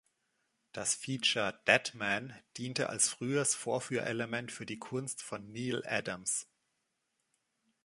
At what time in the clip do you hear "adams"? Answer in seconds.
5.85-6.47